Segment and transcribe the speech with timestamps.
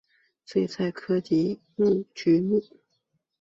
[0.45, 1.61] 睡菜科及
[2.15, 2.59] 菊目。